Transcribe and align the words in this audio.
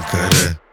Ankara. 0.00 0.69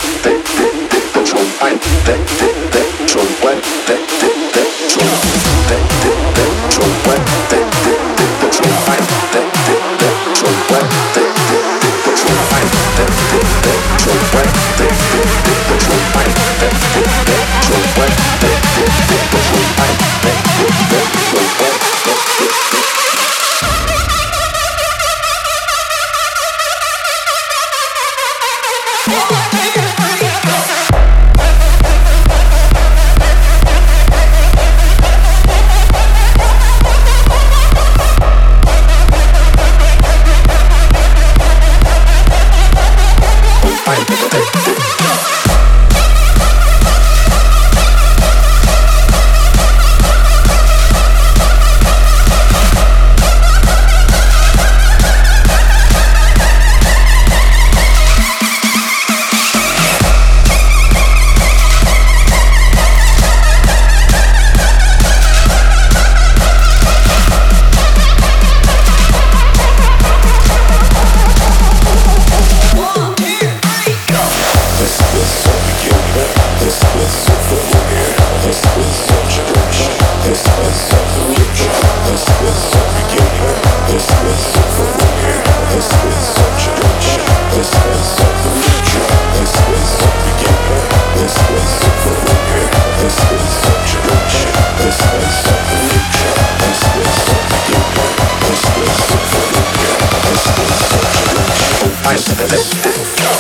This 102.10 103.39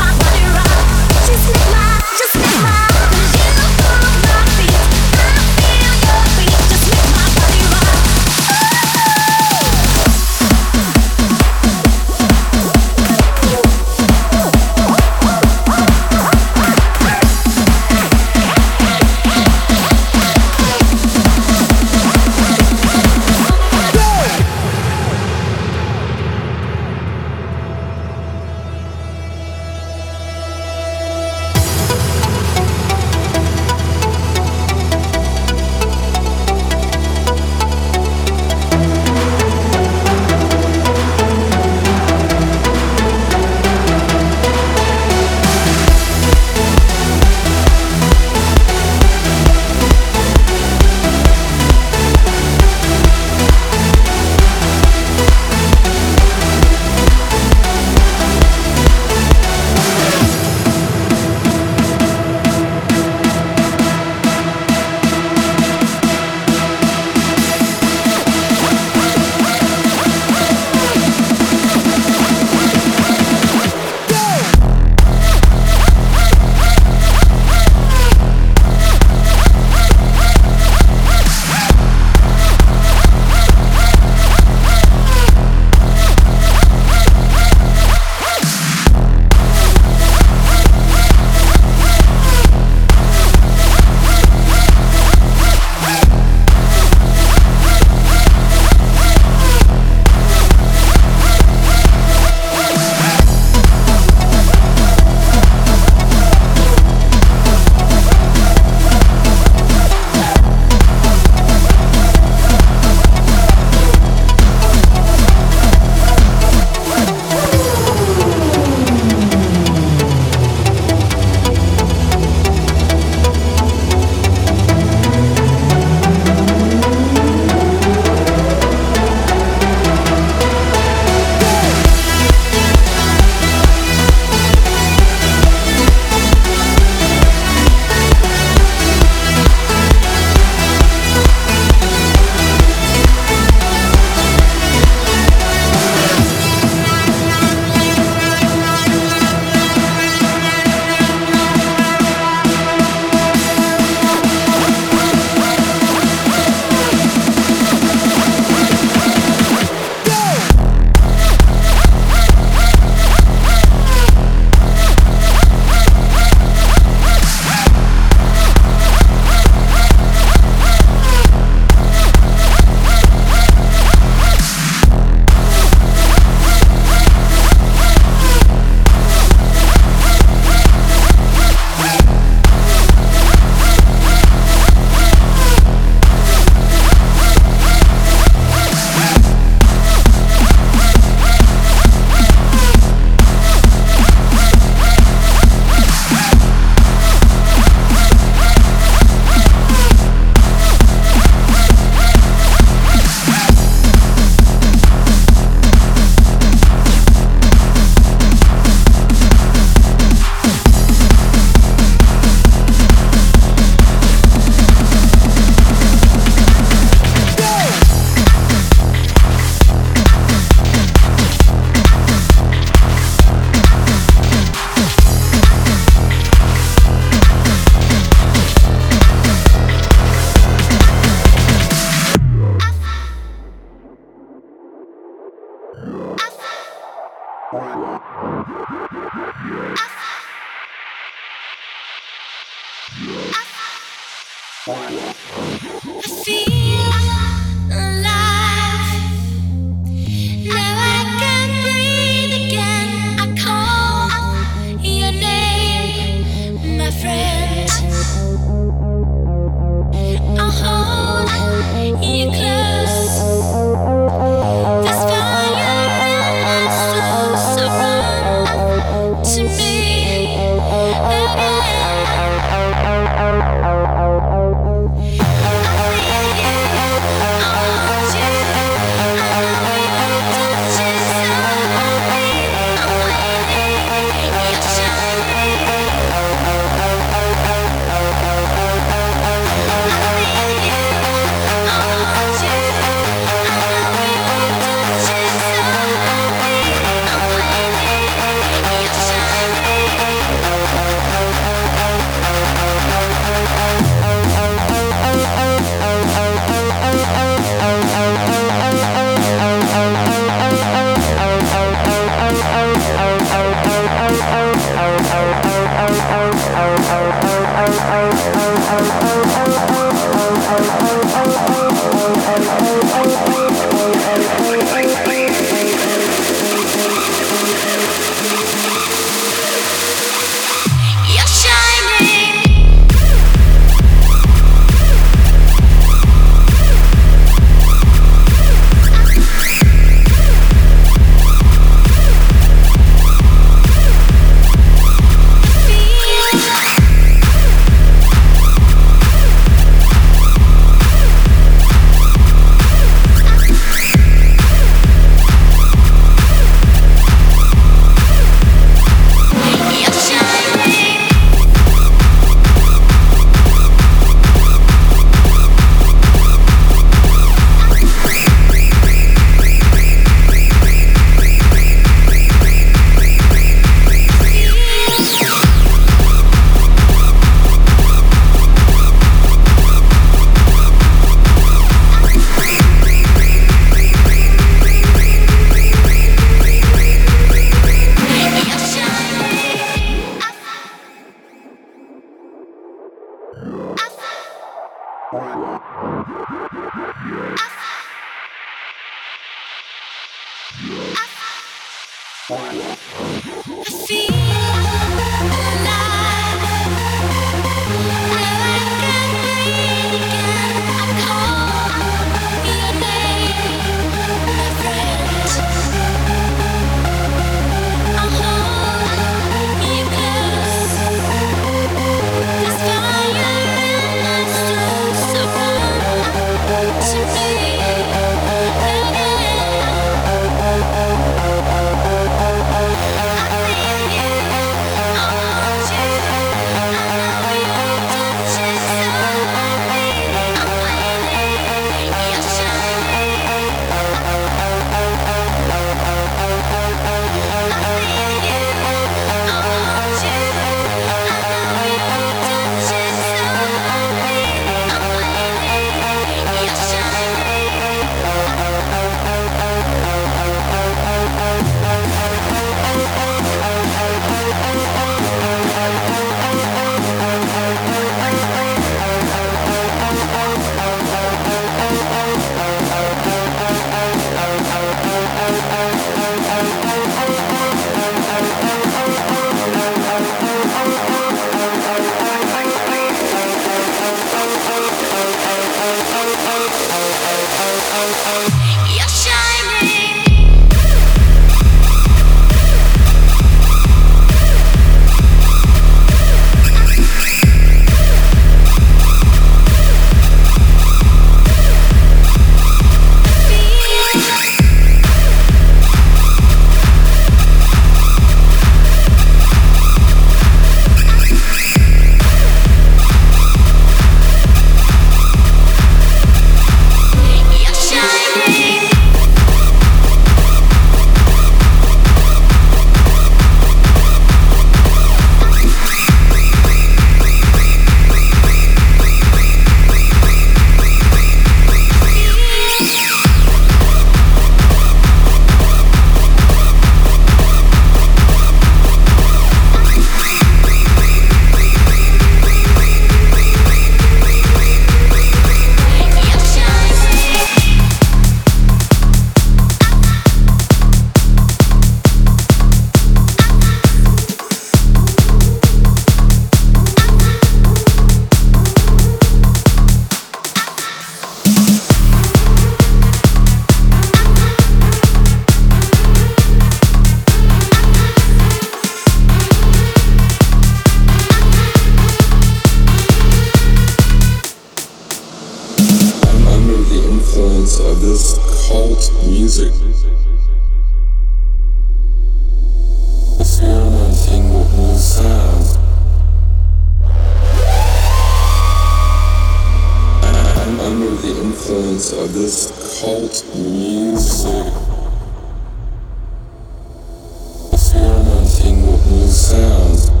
sounds. 599.11 600.00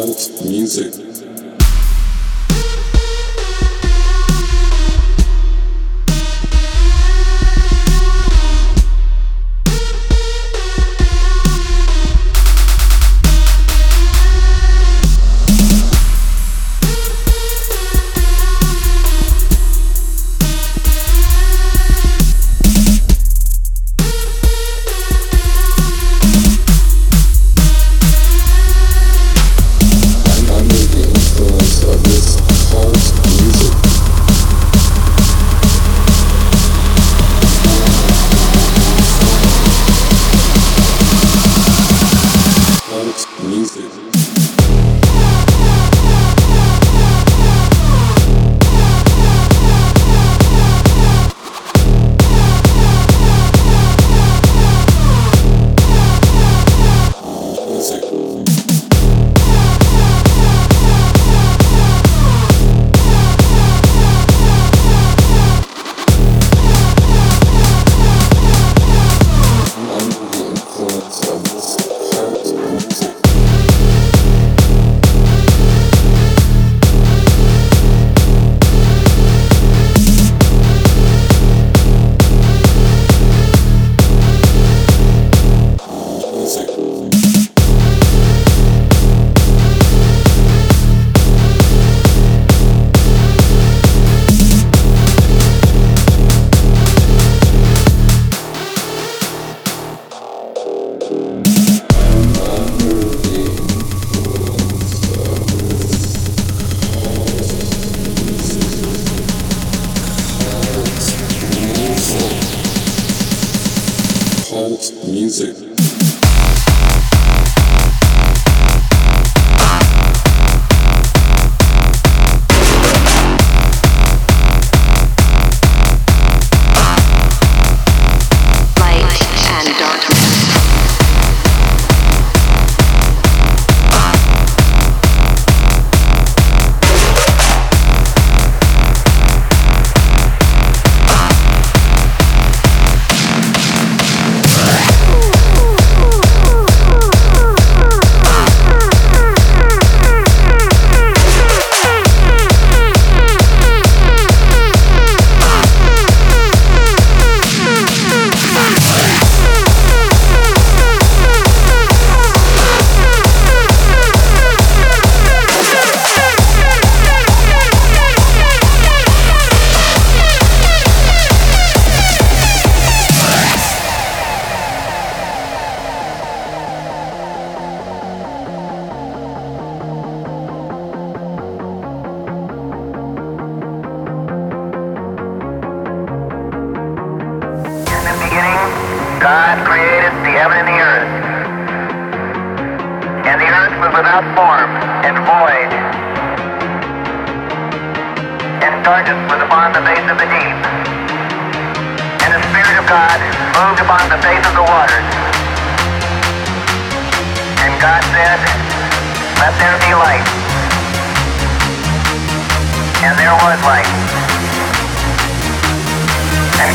Music. 0.00 1.09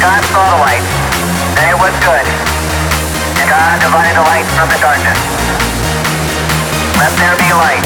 God 0.05 0.21
saw 0.29 0.45
the 0.53 0.61
light, 0.61 0.85
and 1.57 1.65
it 1.65 1.77
was 1.81 1.89
good. 2.05 2.25
And 3.41 3.49
God 3.49 3.81
divided 3.81 4.13
the 4.13 4.21
light 4.21 4.45
from 4.53 4.69
the 4.69 4.77
darkness. 4.77 5.17
Let 7.01 7.09
there 7.17 7.33
be 7.41 7.49
light. 7.57 7.81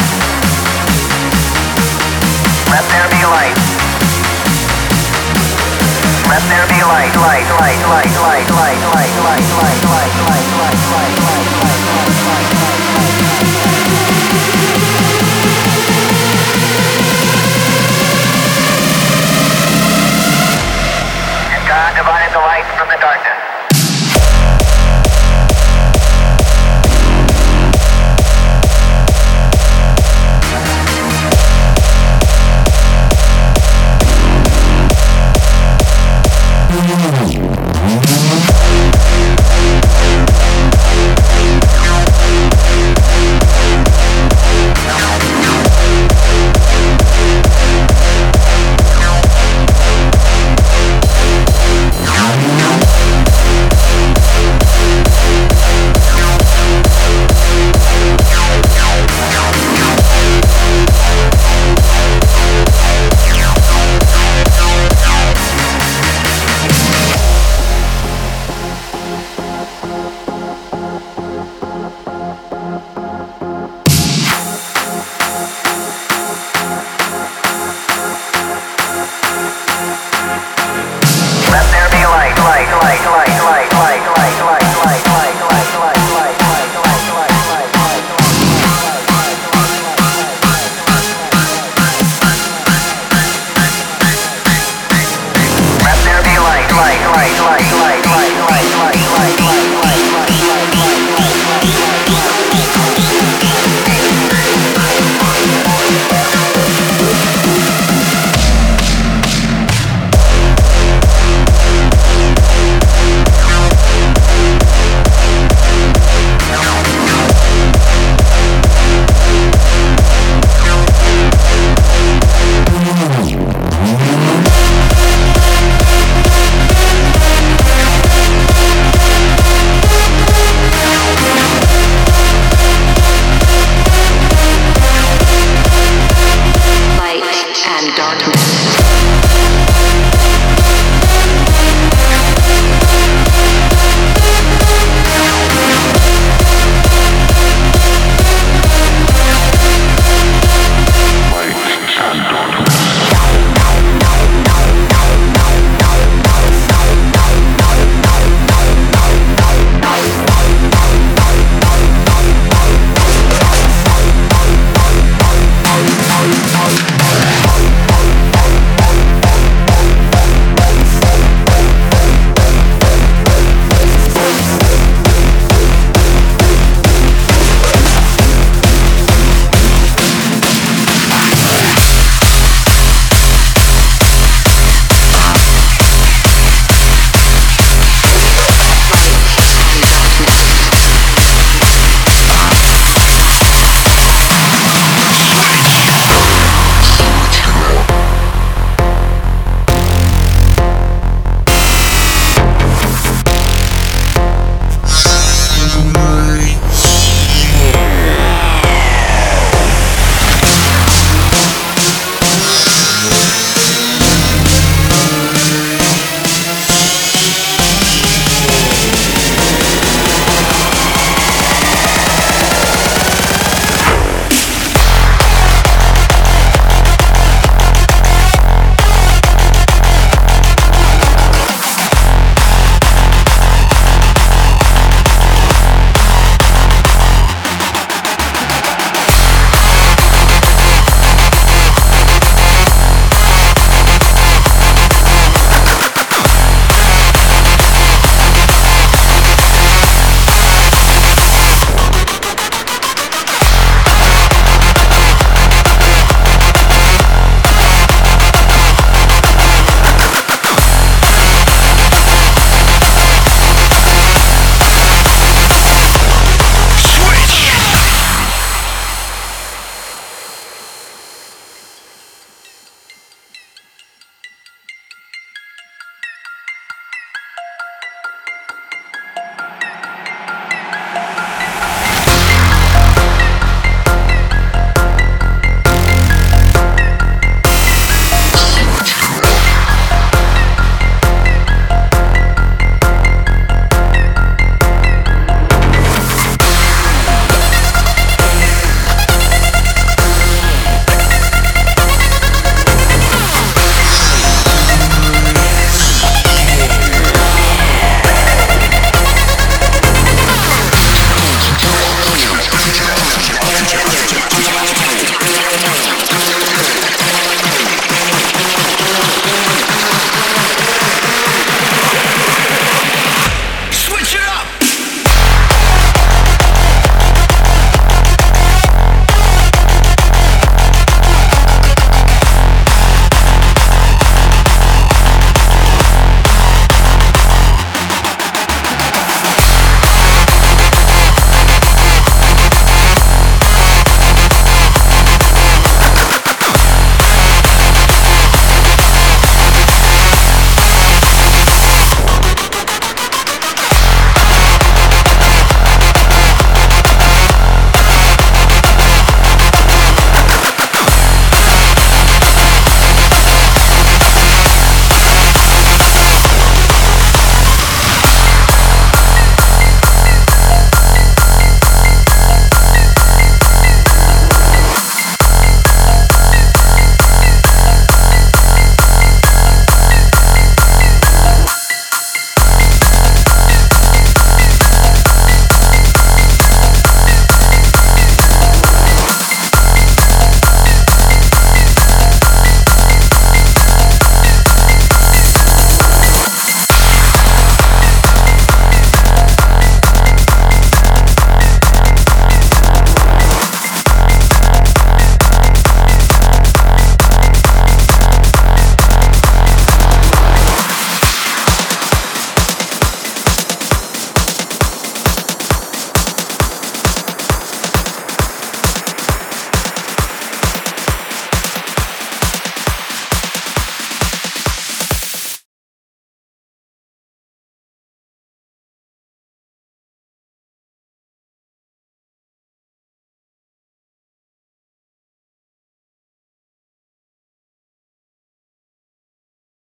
Let 2.75 2.83
there 2.91 3.07
be 3.07 3.23
light. 3.23 3.55
Let 6.27 6.43
there 6.51 6.67
be 6.67 6.83
light, 6.83 7.15
light, 7.23 7.47
light, 7.55 7.79
light, 7.87 8.11
light, 8.11 8.51
light, 8.51 8.83
light, 8.91 9.15
light, 9.15 9.47
light, 9.55 9.79
light, 9.79 9.87
light, 9.87 10.19
light, 10.19 10.43
light, 10.43 10.83
light, 10.91 11.23
light, 11.23 11.47
light, 11.63 12.51
light. 12.51 12.58
darkness. 22.99 23.48